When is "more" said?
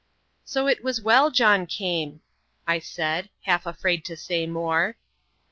4.47-4.97